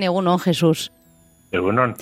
Egun 0.00 0.28
on, 0.28 0.40
Jesus. 0.40 0.90
Egunon. 1.50 1.96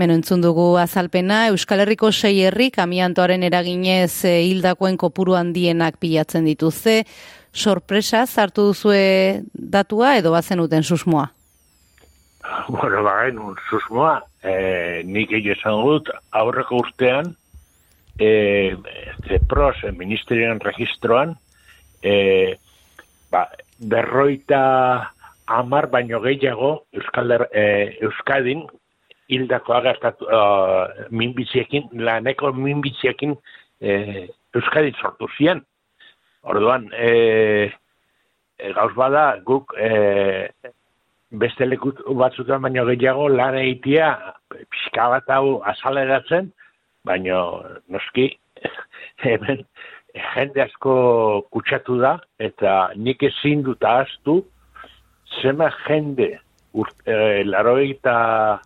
Beno, 0.00 0.14
entzun 0.16 0.40
dugu 0.40 0.78
azalpena, 0.80 1.44
Euskal 1.52 1.82
Herriko 1.84 2.10
sei 2.12 2.38
herrik 2.46 2.78
amiantoaren 2.80 3.44
eraginez 3.44 4.24
eh, 4.24 4.40
hildakoen 4.48 4.96
kopuru 4.96 5.36
handienak 5.36 5.98
pilatzen 6.00 6.48
dituzte. 6.48 7.02
Sorpresa, 7.52 8.24
zartu 8.26 8.70
duzue 8.70 9.42
datua 9.52 10.16
edo 10.18 10.32
bazen 10.32 10.64
uten 10.64 10.82
susmoa? 10.82 11.28
Bueno, 12.68 13.02
bagain, 13.04 13.38
un 13.38 13.56
susmoa, 13.68 14.18
eh, 14.42 15.02
nik 15.04 15.32
egin 15.32 15.54
esan 15.54 15.84
dut, 15.84 16.10
aurreko 16.32 16.80
urtean, 16.82 17.34
eh, 18.18 18.74
CEPROS, 19.28 19.84
eh, 19.84 19.92
Ministerioen 19.92 20.60
Registroan, 20.60 21.36
eh, 22.02 22.58
ba, 23.30 23.48
berroita 23.78 25.13
amar 25.46 25.88
baino 25.90 26.20
gehiago 26.20 26.86
Euskal 26.92 27.36
eh, 27.52 27.96
Euskadin 28.02 28.64
hildakoa 29.28 29.80
gertatu 29.84 30.26
uh, 30.28 31.08
minbiziekin, 31.10 31.88
laneko 31.92 32.52
minbiziekin 32.52 33.36
eh, 33.80 34.28
Euskadin 34.54 34.94
sortu 35.00 35.28
zian. 35.38 35.64
Orduan, 36.44 36.90
eh, 36.92 37.72
eh, 38.58 38.72
gauz 38.76 38.92
bada, 38.96 39.40
guk 39.44 39.72
eh, 39.80 40.50
beste 41.32 41.66
leku 41.66 41.94
batzutan 42.20 42.62
baino 42.62 42.84
gehiago 42.90 43.28
lan 43.32 43.56
egitea 43.58 44.10
pixka 44.52 45.08
bat 45.14 45.32
hau 45.32 45.62
azaleratzen, 45.72 46.52
baino 47.04 47.38
noski 47.88 48.28
hemen 49.24 49.64
jende 50.14 50.62
asko 50.62 50.94
kutsatu 51.50 51.96
da, 52.02 52.18
eta 52.38 52.92
nik 52.96 53.24
ezin 53.24 53.64
dut 53.64 53.82
ahaztu, 53.82 54.42
zema 55.42 55.70
jende 55.86 56.38
urt, 56.72 56.94
e, 57.06 57.44
laro 57.44 57.76
eta 57.78 58.60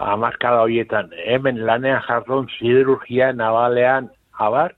amarkada 0.00 0.62
horietan 0.64 1.10
hemen 1.26 1.60
lanean 1.66 2.02
jardun 2.06 2.48
siderurgia 2.56 3.32
nabalean 3.32 4.08
abar, 4.32 4.74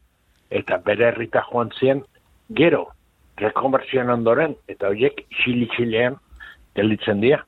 eta 0.51 0.79
bere 0.85 1.09
herrita 1.11 1.45
joan 1.51 1.71
zien 1.79 2.03
gero, 2.59 2.89
rekonversioen 3.41 4.11
ondoren, 4.11 4.57
eta 4.69 4.91
horiek 4.91 5.23
xili-xilean 5.43 6.19
gelditzen 6.77 7.23
dira. 7.23 7.45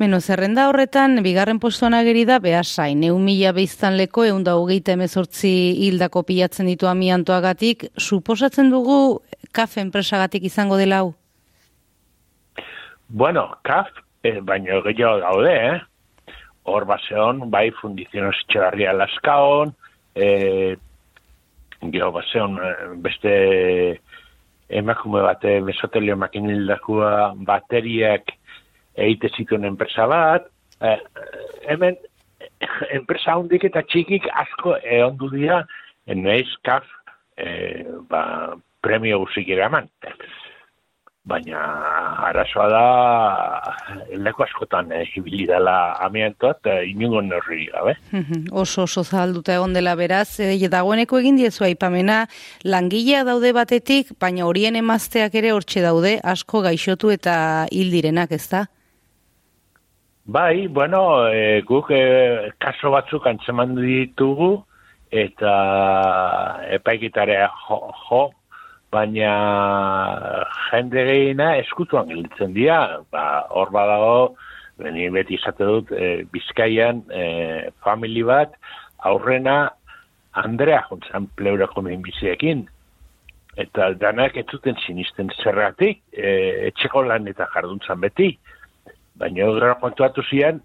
Beno, 0.00 0.16
zerrenda 0.20 0.70
horretan, 0.70 1.18
bigarren 1.20 1.58
postuan 1.60 1.92
ageri 1.92 2.22
da, 2.24 2.38
behasain, 2.40 3.02
eun 3.04 3.20
mila 3.26 3.52
beiztanleko, 3.52 4.24
eun 4.30 4.46
da 4.46 4.54
hogeita 4.56 4.94
emezortzi 4.96 5.50
hildako 5.84 6.22
pilatzen 6.30 6.70
ditu 6.70 6.88
amiantoagatik, 6.88 7.90
suposatzen 8.00 8.70
dugu 8.72 9.20
kafe 9.52 9.82
enpresagatik 9.84 10.46
izango 10.48 10.80
dela 10.80 11.02
hau? 11.02 11.10
Bueno, 13.12 13.58
kaf, 13.62 13.88
eh, 14.22 14.38
baino 14.40 14.82
gehiago 14.84 15.18
daude, 15.18 15.50
eh? 15.50 15.78
Hor 16.70 16.84
baseon, 16.86 17.40
bai, 17.50 17.72
fundiziones 17.80 18.36
etxegarria 18.44 18.92
laskaon, 18.94 19.72
eh, 20.14 20.76
gero 21.90 22.12
baseon, 22.14 22.54
eh, 22.62 22.86
beste 23.02 23.32
emakume 24.68 25.22
bate 25.26 25.56
mesotelio 25.60 26.14
makinildakua 26.16 27.34
bateriak 27.50 28.30
egite 28.94 29.32
zituen 29.34 29.64
enpresa 29.64 30.06
bat, 30.06 30.46
eh, 30.80 31.00
hemen 31.66 31.98
enpresa 32.92 33.34
hundik 33.36 33.64
eta 33.64 33.82
txikik 33.82 34.30
asko 34.44 34.76
eondu 34.84 35.32
dira, 35.34 35.64
neiz 36.06 36.46
kaf, 36.62 36.86
eh, 37.36 37.82
ba, 38.08 38.54
premio 38.80 39.18
guzik 39.24 39.48
eraman. 39.48 39.90
Baina 41.28 41.60
arazoa 42.30 42.66
da 42.72 42.84
leko 44.16 44.44
askotan 44.46 44.88
eh, 44.96 45.04
ibili 45.20 45.44
dela 45.46 45.92
amiantoa 46.00 46.54
eta 46.56 46.78
inungo 46.88 47.20
neurri 47.20 47.66
gabe. 47.68 47.94
oso 48.62 48.86
oso 48.88 49.04
zahalduta 49.04 49.54
egon 49.54 49.74
dela 49.76 49.94
beraz, 50.00 50.40
e, 50.40 50.56
dagoeneko 50.68 51.18
egin 51.20 51.36
diezu 51.36 51.64
aipamena, 51.68 52.26
langilea 52.64 53.24
daude 53.28 53.52
batetik, 53.52 54.14
baina 54.18 54.46
horien 54.46 54.76
emazteak 54.80 55.34
ere 55.34 55.52
hortxe 55.52 55.84
daude, 55.84 56.16
asko 56.24 56.62
gaixotu 56.62 57.12
eta 57.12 57.66
hil 57.70 57.92
direnak, 57.92 58.32
ezta? 58.32 58.66
Bai, 60.24 60.68
bueno, 60.68 61.28
e, 61.28 61.60
guk 61.68 61.90
e, 61.90 62.50
kaso 62.58 62.96
batzuk 62.96 63.26
antzeman 63.26 63.76
ditugu 63.76 64.54
eta 65.10 65.54
epaikitarea 66.70 67.48
jo, 67.66 67.80
jo 68.08 68.26
baina 68.90 69.32
jende 70.70 71.04
gehiena 71.06 71.54
eskutuan 71.60 72.08
gelditzen 72.10 72.54
dira, 72.54 73.00
ba, 73.12 73.24
hor 73.50 73.72
badago, 73.74 74.36
beni 74.80 75.08
beti 75.12 75.36
izate 75.36 75.66
dut, 75.66 75.92
e, 75.92 76.24
Bizkaian 76.32 77.02
e, 77.12 77.24
famili 77.84 78.22
bat, 78.26 78.54
aurrena 79.10 79.58
Andrea 80.40 80.84
juntzan 80.88 81.28
pleurako 81.36 81.82
minbiziekin. 81.86 82.66
Eta 83.60 83.90
danak 83.98 84.38
ez 84.40 84.46
zuten 84.48 84.78
sinisten 84.86 85.32
zergatik, 85.42 86.00
e, 86.12 86.32
etxeko 86.70 87.04
lan 87.08 87.28
eta 87.28 87.48
jarduntzan 87.54 88.00
beti. 88.00 88.32
Baina 89.20 89.50
gero 89.52 89.76
kontuatu 89.82 90.24
zian, 90.30 90.62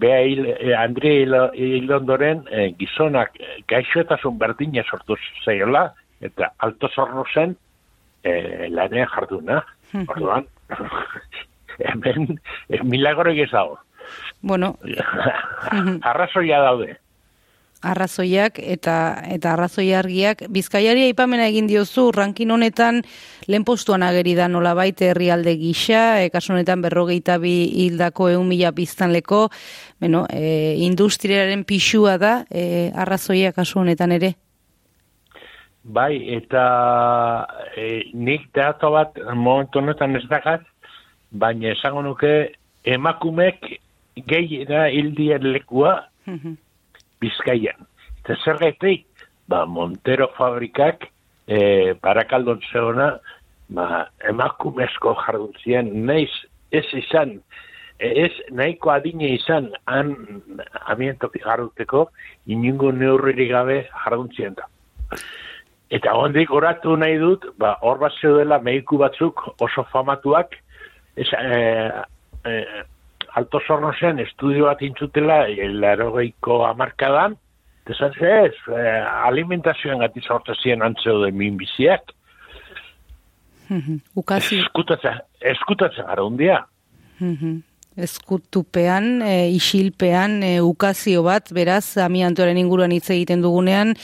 beha 0.00 0.20
hil, 0.24 0.44
e, 0.54 0.74
Andre 0.78 1.14
hil, 1.20 1.92
ondoren 1.94 2.44
gizonak 2.78 3.36
gaixotasun 3.68 4.38
berdina 4.38 4.86
sortu 4.86 5.18
zaiola, 5.44 5.90
eta 6.24 6.52
alto 6.64 6.88
zorro 6.94 7.24
zen 7.34 7.54
e, 8.22 8.68
lanean 8.70 9.08
jarduna. 9.14 9.62
Orduan, 10.06 10.46
hemen 11.78 12.38
e, 12.68 12.82
milagorek 12.82 13.44
ez 13.46 13.50
dago. 13.52 13.78
Bueno, 14.40 14.76
Arrazoia 16.12 16.62
daude. 16.64 16.96
arrazoiak 17.78 18.56
eta 18.58 19.22
eta 19.30 19.52
arrazoi 19.52 19.92
argiak 19.94 20.40
Bizkaiari 20.50 21.04
aipamena 21.06 21.44
egin 21.46 21.68
diozu 21.70 22.08
rankin 22.10 22.50
honetan 22.50 23.04
lehen 23.46 23.62
postuan 23.64 24.02
ageri 24.02 24.34
da 24.34 24.48
nolabait 24.48 24.98
herrialde 25.00 25.54
gisa, 25.60 26.22
e, 26.22 26.30
kasu 26.30 26.52
honetan 26.56 26.82
berrogeita 26.82 27.38
bi 27.38 27.70
hildako 27.84 28.30
eun 28.34 28.48
mila 28.48 28.72
biztanleko, 28.72 29.48
bueno, 30.00 30.26
e, 30.30 30.74
industriaren 30.88 31.62
pixua 31.64 32.18
da 32.18 32.34
e, 32.50 32.90
arrazoia 32.94 33.52
kasu 33.52 33.78
honetan 33.84 34.12
ere. 34.12 34.34
Bai, 35.88 36.20
eta 36.36 37.48
e, 37.72 38.10
nik 38.12 38.50
dato 38.52 38.90
bat 38.92 39.14
momentu 39.32 39.80
honetan 39.80 40.18
ez 40.18 40.26
dakat, 40.28 40.66
baina 41.32 41.70
esango 41.72 42.02
nuke 42.04 42.32
emakumek 42.84 43.70
gehi 44.28 44.66
da 44.68 44.82
hildien 44.92 45.48
lekua 45.54 45.94
Bizkaian. 47.22 47.88
Eta 48.20 48.36
zer 48.44 48.60
gaitik, 48.60 49.06
ba, 49.48 49.64
Montero 49.64 50.28
fabrikak 50.36 51.08
e, 51.48 51.94
barakaldon 52.04 52.60
zeona, 52.68 53.08
ba, 53.72 54.04
emakumezko 54.28 55.16
jarduntzien, 55.24 55.88
naiz 56.04 56.30
ez 56.68 56.84
izan, 57.00 57.38
e, 57.96 58.12
ez 58.26 58.32
nahiko 58.52 58.92
adine 58.92 59.32
izan 59.40 59.72
han 59.88 60.12
amientoki 60.84 61.40
jarduteko, 61.48 62.10
inungo 62.44 62.92
neurririk 62.92 63.56
gabe 63.56 63.86
jarduntzien 64.04 64.60
da. 64.60 64.68
Eta 65.88 66.12
hondik 66.12 66.50
oratu 66.52 66.96
nahi 67.00 67.16
dut, 67.20 67.46
ba, 67.60 67.74
hor 67.80 68.00
bat 68.02 68.12
zeudela 68.20 68.58
mediku 68.60 68.98
batzuk 69.00 69.40
oso 69.64 69.86
famatuak, 69.92 70.58
ez, 71.16 71.28
e, 71.32 71.60
e, 72.44 72.82
alto 73.40 73.60
zorno 73.66 73.94
zen 73.96 74.20
estudio 74.20 74.68
bat 74.68 74.82
intzutela, 74.84 75.46
larogeiko 75.80 76.60
amarkadan, 76.68 77.38
eta 77.82 77.96
esan 77.96 78.18
ze 78.18 78.34
ez, 78.50 78.54
e, 78.68 78.84
alimentazioen 79.30 80.04
gati 80.04 80.20
sortu 80.20 80.56
ziren 80.60 80.84
antzeu 80.84 81.22
de 81.24 81.32
minbiziak. 81.32 82.12
Ukazi. 84.16 84.60
Eskutatzen, 84.60 85.24
eskutatzen 85.54 86.08
gara 86.08 86.24
hundia. 86.24 86.62
Eskutupean, 87.98 89.22
e, 89.22 89.50
isilpean, 89.50 90.42
e, 90.42 90.50
ukazio 90.62 91.24
bat, 91.26 91.50
beraz, 91.54 91.98
amiantoaren 91.98 92.58
inguruan 92.60 92.94
hitz 92.94 93.10
egiten 93.10 93.42
dugunean, 93.42 93.94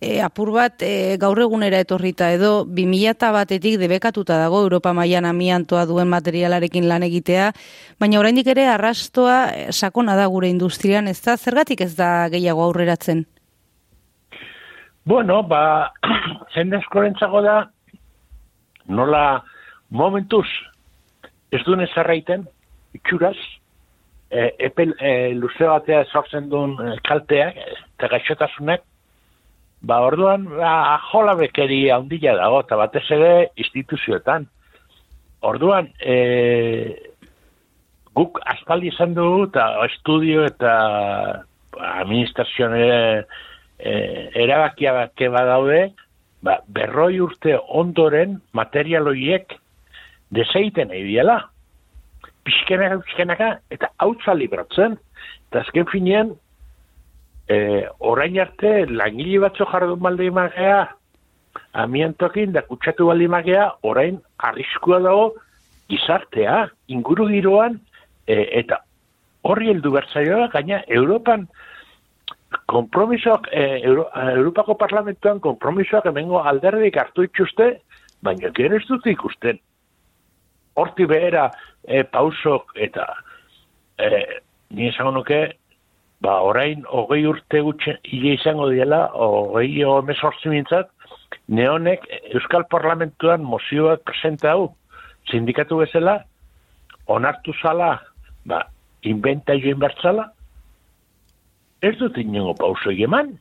e, 0.00 0.18
apur 0.24 0.50
bat 0.54 0.82
e, 0.82 1.16
gaur 1.22 1.38
egunera 1.44 1.80
etorrita 1.84 2.32
edo, 2.34 2.64
2000 2.66 3.30
batetik 3.34 3.78
debekatuta 3.80 4.38
dago 4.42 4.62
Europa 4.66 4.92
mailan 4.96 5.28
amiantoa 5.30 5.84
duen 5.86 6.10
materialarekin 6.10 6.88
lan 6.90 7.06
egitea, 7.06 7.52
baina 8.00 8.20
oraindik 8.20 8.50
ere 8.50 8.66
arrastoa 8.72 9.38
e, 9.52 9.68
sakona 9.72 10.18
da 10.18 10.26
gure 10.26 10.50
industrian, 10.50 11.08
ez 11.08 11.20
da, 11.22 11.38
zergatik 11.38 11.86
ez 11.86 11.94
da 11.96 12.28
gehiago 12.32 12.66
aurreratzen? 12.66 13.24
Bueno, 15.04 15.42
ba, 15.44 15.92
jende 16.56 16.80
askorentzako 16.80 17.42
da, 17.44 17.58
nola 18.88 19.42
momentuz 19.90 20.46
ez 21.54 21.62
duen 21.64 21.84
ezarraiten, 21.84 22.48
itxuraz, 22.94 23.36
e, 24.30 24.50
epel 24.68 24.94
e, 24.98 25.34
luze 25.34 25.68
batea 25.70 26.04
sortzen 26.10 26.48
duen 26.50 26.74
e, 26.80 26.96
kalteak 27.06 27.58
eta 27.58 28.10
gaixotasunak, 28.12 28.84
ba 29.84 30.00
orduan 30.06 30.46
ba, 30.50 30.98
jola 31.10 31.34
bekeri 31.38 31.88
handila 31.92 32.36
dago, 32.40 32.60
eta 32.64 32.78
batez 32.80 33.04
ere 33.16 33.32
instituzioetan. 33.60 34.46
Orduan, 35.44 35.90
e, 36.00 36.14
guk 38.16 38.40
aspaldi 38.54 38.88
izan 38.92 39.14
dugu, 39.16 39.48
eta 39.50 39.66
estudio 39.88 40.46
eta 40.48 40.72
administrazioan 41.74 42.78
e, 42.78 42.88
erabakia 44.44 44.94
bat 44.94 45.24
daude, 45.50 45.82
ba, 46.44 46.58
berroi 46.68 47.18
urte 47.20 47.58
ondoren 47.68 48.38
materialoiek 48.52 49.58
deseiten 50.34 50.88
nahi 50.92 51.04
diela. 51.08 51.40
Piskenaka, 52.44 53.00
piskenaka, 53.06 53.50
eta 53.72 53.90
hautza 53.98 54.34
libratzen. 54.36 54.98
Eta 55.48 55.62
azken 55.64 55.86
finean, 55.90 56.34
e, 57.48 57.86
orain 57.98 58.38
arte, 58.40 58.84
langile 58.90 59.40
batzu 59.46 59.66
jardun 59.70 60.02
balde 60.04 60.28
imagea, 60.28 60.84
amiantokin 61.84 62.52
da 62.52 62.62
kutsatu 62.68 63.08
balde 63.10 63.28
imagea, 63.28 63.68
orain 63.82 64.20
arriskua 64.38 65.00
dago 65.04 65.32
gizartea, 65.88 66.68
inguru 66.88 67.28
giroan, 67.32 67.78
e, 68.26 68.40
eta 68.60 68.80
horri 69.44 69.70
heldu 69.72 69.92
bertzaioa, 69.94 70.48
gaina 70.52 70.82
Europan 70.88 71.48
kompromisoak, 72.70 73.48
e, 73.52 73.64
Euro, 73.84 74.08
Europako 74.14 74.76
parlamentuan 74.80 75.40
kompromisoak 75.40 76.06
emengo 76.06 76.40
alderdik 76.42 76.96
hartu 76.96 77.26
itxuste, 77.26 77.74
baina 78.24 78.50
gero 78.56 78.78
ez 78.80 78.86
dut 78.88 79.06
ikusten. 79.10 79.60
Horti 80.74 81.06
behera 81.06 81.50
e, 81.86 82.02
pausok 82.04 82.74
eta 82.86 83.06
e, 83.98 84.40
ni 84.74 84.88
esango 84.88 85.12
nuke, 85.18 85.40
ba, 86.24 86.40
orain 86.42 86.84
hogei 86.88 87.24
urte 87.28 87.60
gutxe 87.66 87.98
hile 88.10 88.34
izango 88.38 88.68
diela, 88.72 89.06
hogei 89.14 89.84
homez 89.86 90.18
hortzi 90.22 90.50
mintzat, 90.52 90.90
neonek 91.48 92.06
Euskal 92.32 92.66
Parlamentuan 92.70 93.44
mozioak 93.44 94.04
presenta 94.08 94.54
hau, 94.54 94.72
sindikatu 95.30 95.78
bezala, 95.82 96.18
onartu 97.06 97.54
zala, 97.60 97.98
ba, 98.48 98.64
inventa 99.02 99.56
joan 99.60 99.80
bertzala, 99.82 100.30
ez 101.84 101.96
dut 102.00 102.18
inongo 102.18 102.54
pauso 102.60 102.90
egeman. 102.90 103.34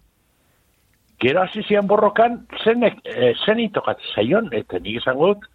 Gero 1.24 1.44
hasi 1.44 1.64
zian 1.64 1.88
borrokan, 1.88 2.42
zenek, 2.64 3.00
e, 3.08 3.32
zen 3.46 3.62
itokat 3.64 4.02
zaion, 4.14 4.50
eta 4.52 4.80
nik 4.84 5.06
gut, 5.16 5.46
e, 5.46 5.53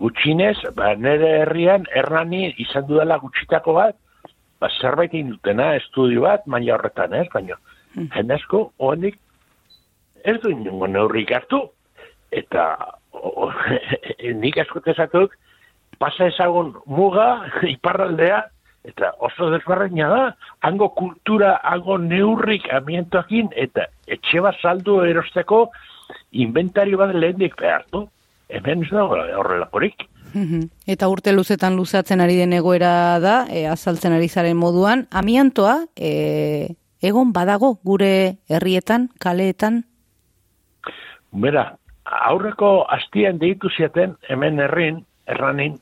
gutxinez, 0.00 0.56
ba, 0.74 0.94
nire 0.94 1.30
herrian, 1.42 1.86
hernani 1.94 2.50
izan 2.62 2.86
dudala 2.88 3.18
gutxitako 3.22 3.76
bat, 3.76 3.96
ba, 4.60 4.70
zerbait 4.80 5.14
indutena, 5.14 5.74
estudio 5.76 6.26
bat, 6.26 6.46
maila 6.46 6.76
horretan, 6.76 7.14
ez, 7.14 7.26
baina, 7.32 7.58
hmm. 7.94 8.10
jendezko, 8.16 8.70
oendik, 8.78 9.18
ez 10.24 10.36
du 10.42 10.50
inongo 10.50 10.88
neurrik 10.90 11.32
hartu, 11.36 11.62
eta 12.34 12.68
o, 13.12 13.50
nik 14.42 14.58
askotezatuk, 14.64 15.36
pasa 15.98 16.30
ezagun 16.32 16.74
muga, 16.86 17.46
iparraldea, 17.76 18.42
eta 18.86 19.12
oso 19.26 19.50
desbarreina 19.50 20.08
da, 20.12 20.22
hango 20.66 20.92
kultura, 20.94 21.56
hango 21.66 21.98
neurrik 21.98 22.68
amientoakin, 22.74 23.50
eta 23.58 23.88
etxe 24.06 24.42
bat 24.44 24.58
saldu 24.62 25.00
erosteko 25.04 25.66
inventario 26.32 27.00
bat 27.00 27.14
lehendik 27.14 27.56
behartu. 27.58 28.06
Hemen 28.48 28.84
ez 28.84 28.90
da 28.90 29.04
horrelakorik. 29.06 30.06
Eta 30.86 31.08
urte 31.08 31.32
luzetan 31.32 31.76
luzatzen 31.78 32.20
ari 32.20 32.36
den 32.36 32.52
egoera 32.52 33.18
da, 33.22 33.36
e, 33.48 33.64
azaltzen 33.66 34.12
ari 34.12 34.28
zaren 34.28 34.56
moduan, 34.56 35.06
amiantoa, 35.10 35.78
e, 35.96 36.74
egon 37.00 37.32
badago 37.32 37.76
gure 37.82 38.36
herrietan, 38.48 39.08
kaleetan? 39.18 39.84
Bera, 41.32 41.64
aurreko 42.04 42.86
hastian 42.92 43.40
deitu 43.40 43.70
ziaten, 43.72 44.16
hemen 44.28 44.60
herrin, 44.60 45.02
erranin, 45.26 45.80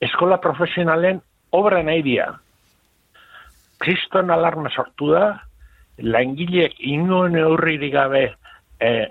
eskola 0.00 0.38
profesionalen 0.40 1.20
obra 1.50 1.82
nahi 1.82 2.02
dia. 2.06 2.30
Kriston 3.82 4.30
alarma 4.30 4.70
sortu 4.70 5.10
da, 5.12 5.26
langileek 5.98 6.78
inoen 6.80 7.36
eurririk 7.40 7.92
gabe 7.92 8.24
eh, 8.80 9.06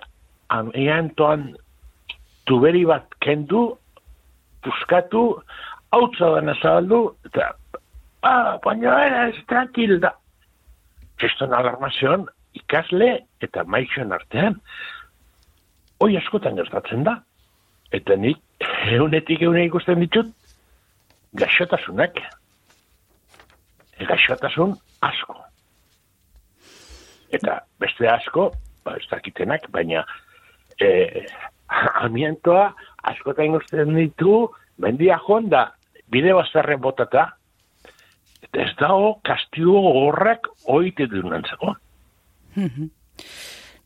amiantoan 0.53 1.51
tuberi 2.45 2.85
bat 2.85 3.07
kendu, 3.23 3.77
puskatu, 4.63 5.23
hautza 5.93 6.31
dena 6.37 6.55
zabaldu, 6.61 7.01
eta, 7.29 7.51
ah, 8.23 8.55
baina 8.63 8.95
era, 9.07 9.27
ez 9.29 9.41
tranquil 9.49 9.99
da. 10.03 10.13
Kriston 11.21 11.53
alarma 11.55 11.89
zion, 11.95 12.25
ikasle 12.57 13.11
eta 13.45 13.63
maixoen 13.71 14.13
artean, 14.15 14.59
hoi 16.01 16.15
askotan 16.19 16.57
gertatzen 16.59 17.05
da. 17.07 17.19
Eta 17.95 18.17
nik, 18.19 18.41
eunetik 18.91 19.43
eune 19.45 19.63
ikusten 19.67 20.01
ditut, 20.03 20.31
gaixotasunak. 21.39 22.19
E 23.95 24.05
gaixotasun 24.09 24.75
asko. 25.07 25.37
Eta 27.35 27.61
beste 27.79 28.09
asko, 28.11 28.49
ba, 28.83 28.97
ez 28.99 29.07
dakitenak, 29.11 29.69
baina 29.71 30.03
e, 30.79 31.23
amientoa 32.01 32.73
askotan 33.03 33.45
ikusten 33.51 33.95
ditu, 33.95 34.49
mendia 34.77 35.19
jonda, 35.27 35.71
bide 36.11 36.33
bazarren 36.33 36.81
botata, 36.81 37.29
eta 38.43 38.61
ez 38.63 38.71
dago 38.79 39.15
kastio 39.25 39.81
horrek 40.03 40.47
oite 40.71 41.07
dunan 41.11 41.45
zago. 41.49 41.75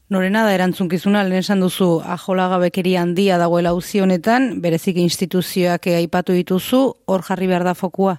Norena 0.09 0.43
da 0.45 0.53
erantzunkizuna, 0.55 1.21
lehen 1.23 1.43
esan 1.45 1.61
duzu 1.61 1.99
ajolaga 2.01 2.57
bekeri 2.63 2.95
handia 2.97 3.37
dagoela 3.37 3.75
uzi 3.77 4.01
honetan, 4.01 4.55
berezik 4.61 4.97
instituzioak 4.97 5.87
aipatu 5.93 6.33
dituzu, 6.33 6.81
hor 7.05 7.25
jarri 7.27 7.47
behar 7.47 7.67
da 7.67 7.75
fokua? 7.77 8.17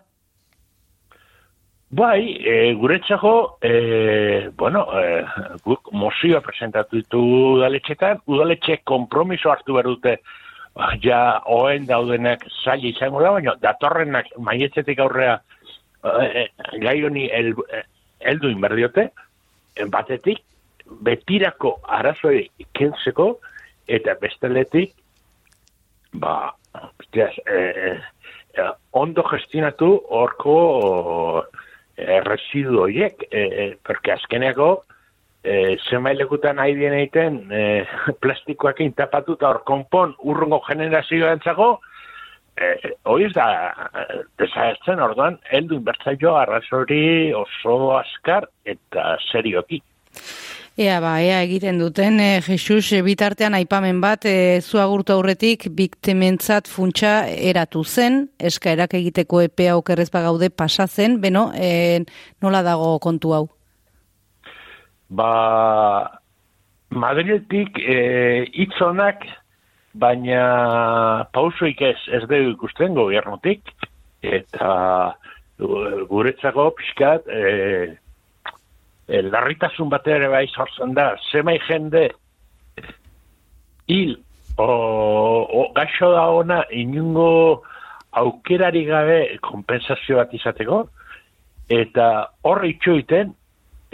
Bai, 1.93 2.37
e, 2.47 2.73
guretzako, 2.75 3.59
e, 3.61 4.49
bueno, 4.55 4.87
e, 4.95 5.25
guk 5.65 5.89
mozioa 5.91 6.39
presentatu 6.41 7.01
ditu 7.01 7.19
udaletxetan, 7.57 8.21
udaletxe 8.31 8.77
kompromiso 8.87 9.51
hartu 9.51 9.75
behar 9.75 9.89
dute, 9.89 10.13
ba, 10.79 10.93
ja, 11.03 11.41
oen 11.51 11.89
daudenak 11.89 12.45
zaila 12.63 12.93
izango 12.93 13.23
da, 13.25 13.33
baina 13.35 13.57
datorrenak 13.59 14.31
maietzetik 14.39 15.03
aurrea 15.03 15.41
e, 16.05 16.29
e, 16.45 16.45
gai 16.85 16.95
honi 17.03 17.25
el, 17.27 17.57
eldu 18.21 18.53
inberdiote, 18.55 19.09
batetik, 19.91 20.45
betirako 21.03 21.73
arazoi 21.99 22.45
ikentzeko, 22.63 23.33
eta 23.91 24.15
besteletik, 24.23 24.95
ba, 26.23 26.53
bestiaz, 27.03 27.33
e, 27.51 27.59
e, 28.55 28.69
ondo 29.03 29.27
gestionatu 29.33 29.91
orko 30.23 30.55
e, 32.01 32.21
residu 32.27 32.81
horiek, 32.85 33.27
e, 33.31 33.43
e, 33.43 33.67
porque 33.87 34.13
azkeneko, 34.13 34.71
e, 35.45 35.77
zemailekutan 35.89 36.59
nahi 36.61 36.75
bien 36.79 36.97
egiten, 36.97 37.41
e, 37.53 37.63
plastikoak 38.23 38.83
intapatu 38.85 39.39
eta 39.39 39.51
hor 39.53 39.63
konpon 39.69 40.17
urrungo 40.25 40.61
generazioa 40.69 41.37
entzago, 41.39 41.71
e, 42.57 42.75
hori 43.05 43.31
da, 43.37 43.49
desagertzen 44.41 45.01
orduan, 45.07 45.39
heldu 45.53 45.81
inbertzaio 45.81 46.37
arrazori 46.41 47.33
oso 47.37 47.97
askar 47.99 48.49
eta 48.65 49.17
serioki. 49.31 49.83
Ea 50.79 51.01
ba, 51.03 51.17
ea 51.21 51.41
egiten 51.43 51.81
duten, 51.81 52.21
e, 52.23 52.41
Jesus, 52.47 52.93
e, 52.95 53.01
bitartean 53.03 53.57
aipamen 53.59 53.99
bat, 54.01 54.25
e, 54.25 54.61
zuagurtu 54.63 55.13
aurretik, 55.17 55.67
biktimentzat 55.75 56.71
funtsa 56.71 57.27
eratu 57.27 57.83
zen, 57.83 58.29
eskaerak 58.39 58.95
egiteko 58.95 59.43
epea 59.43 59.75
okerrez 59.77 60.09
bagaude 60.15 60.49
pasatzen, 60.51 61.19
beno, 61.21 61.51
e, 61.59 62.05
nola 62.41 62.63
dago 62.63 62.95
kontu 63.03 63.35
hau? 63.35 63.45
Ba, 65.11 65.33
Madriletik 66.91 67.77
e, 67.83 68.47
itzonak, 68.63 69.27
baina 69.93 71.27
pausoik 71.35 71.83
ez, 71.83 71.99
ez 72.15 72.23
dugu 72.31 72.55
ikusten 72.55 72.95
gobernotik, 72.95 73.75
eta 74.23 74.71
guretzako 75.59 76.71
pixkat, 76.79 77.27
e, 77.27 77.99
e, 79.11 79.23
larritasun 79.27 79.91
bat 79.91 80.07
ere 80.07 80.29
bai 80.31 80.47
sortzen 80.49 80.95
da, 80.95 81.15
zemai 81.33 81.59
jende 81.67 82.07
hil 83.91 84.15
o, 84.57 84.67
o 84.67 85.67
gaixo 85.75 86.13
da 86.15 86.29
ona 86.31 86.63
inungo 86.71 87.63
aukerari 88.23 88.85
gabe 88.87 89.19
kompensazio 89.43 90.19
bat 90.21 90.33
izateko, 90.35 90.85
eta 91.71 92.07
horre 92.47 92.73
itxoiten, 92.75 93.35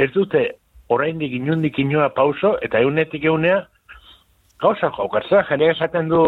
ez 0.01 0.11
dute 0.13 0.45
oraindik 0.93 1.33
inundik 1.37 1.79
inoa 1.81 2.09
pauso, 2.17 2.55
eta 2.65 2.81
eunetik 2.85 3.25
eunea, 3.25 3.63
gauza 4.61 4.91
jokartza, 4.97 5.43
jene 5.51 5.73
esaten 5.73 6.09
du, 6.13 6.23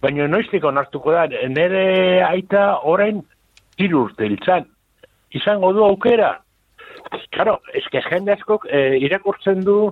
baina 0.00 0.28
noiztik 0.28 0.64
onartuko 0.64 1.12
da, 1.12 1.26
nire 1.28 2.22
aita 2.24 2.66
orain 2.88 3.22
tirurte 3.76 4.28
hiltzan, 4.28 4.68
izango 5.36 5.72
du 5.76 5.84
aukera, 5.84 6.36
Claro, 7.36 7.60
es 7.74 7.84
que 7.92 8.00
jende 8.00 8.32
asko 8.32 8.62
eh, 8.64 8.96
irakurtzen 8.96 9.60
du 9.60 9.90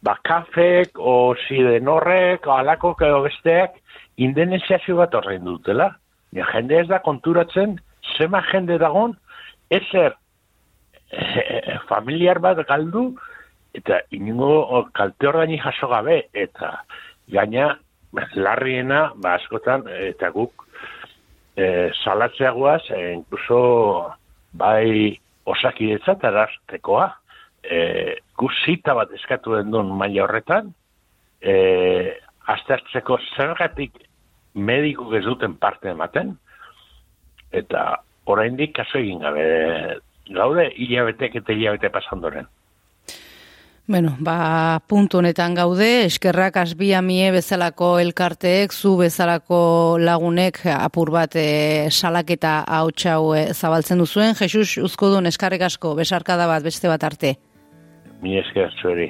ba 0.00 0.14
kafek 0.24 0.96
o 0.96 1.34
sidenorrek 1.36 2.46
o 2.48 2.54
alako 2.54 2.94
edo 3.04 3.18
besteak 3.26 3.76
indeneziazio 4.16 4.96
bat 4.96 5.12
horrein 5.12 5.44
dutela. 5.44 5.90
Ja, 6.32 6.46
jende 6.54 6.78
ez 6.80 6.86
da 6.88 7.02
konturatzen 7.04 7.76
zema 8.16 8.40
jende 8.48 8.78
dagon, 8.80 9.12
ezer 9.68 10.16
e, 11.12 11.76
familiar 11.92 12.40
bat 12.40 12.64
galdu, 12.72 13.04
eta 13.76 14.00
ingo 14.08 14.88
kalte 14.96 15.28
ordaini 15.28 15.60
jaso 15.60 15.92
gabe, 15.92 16.22
eta 16.32 16.72
gaina 17.28 17.74
larriena, 18.32 19.10
ba, 19.20 19.36
askotan, 19.36 19.84
eta 20.08 20.32
guk 20.32 20.64
e, 21.52 21.90
salatzeagoaz, 22.00 22.86
e, 22.96 23.12
incluso 23.20 23.58
bai 24.56 25.18
osakidetzat 25.52 26.24
araztekoa, 26.24 27.06
e, 27.62 27.78
gu 28.38 28.50
zita 28.64 28.94
bat 28.98 29.12
eskatu 29.16 29.56
den 29.56 29.72
duen 29.74 29.90
maila 30.00 30.24
horretan, 30.26 30.72
e, 31.40 31.54
aztertzeko 32.48 33.18
zergatik 33.36 33.96
mediku 34.54 35.10
ez 35.16 35.24
duten 35.26 35.56
parte 35.60 35.90
ematen, 35.92 36.36
eta 37.52 38.02
oraindik 38.28 38.74
kaso 38.76 39.00
egin 39.00 39.24
gabe. 39.24 39.48
Gaude, 40.28 40.68
hilabetek 40.76 41.38
eta 41.40 41.54
hilabete 41.56 41.88
pasandoren. 41.92 42.48
Bueno, 43.88 44.18
ba, 44.20 44.82
puntu 44.84 45.22
honetan 45.22 45.54
gaude, 45.56 45.86
eskerrak 46.04 46.58
asbia 46.60 46.98
mie 47.00 47.30
bezalako 47.32 47.94
elkarteek, 48.02 48.74
zu 48.76 48.98
bezalako 48.98 49.96
lagunek 50.02 50.58
apur 50.74 51.08
bat 51.14 51.32
e, 51.40 51.88
salaketa 51.88 52.66
hau 52.68 52.90
e, 53.32 53.46
zabaltzen 53.54 53.96
duzuen. 54.04 54.34
Jesus, 54.36 54.76
uzko 54.76 55.08
duen 55.08 55.24
eskarrik 55.32 55.64
asko, 55.64 55.94
besarkada 55.96 56.46
bat, 56.46 56.62
beste 56.62 56.86
bat 56.92 57.02
arte. 57.08 57.38
Mi 58.20 58.36
esker, 58.36 58.68
zueri. 58.82 59.06